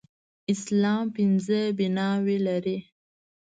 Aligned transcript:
اسلام 0.53 1.05
پينځه 1.15 1.59
بلاوي 1.77 2.37
لري. 2.47 2.77